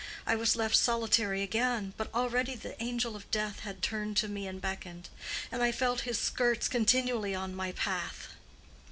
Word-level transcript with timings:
I 0.25 0.35
was 0.35 0.55
left 0.55 0.75
solitary 0.77 1.43
again; 1.43 1.93
but 1.95 2.11
already 2.11 2.55
the 2.55 2.73
angel 2.81 3.15
of 3.15 3.29
death 3.29 3.59
had 3.59 3.83
turned 3.83 4.17
to 4.17 4.27
me 4.27 4.47
and 4.47 4.59
beckoned, 4.59 5.09
and 5.51 5.61
I 5.61 5.71
felt 5.71 6.01
his 6.09 6.17
skirts 6.17 6.67
continually 6.67 7.35
on 7.35 7.53
my 7.53 7.73
path. 7.73 8.29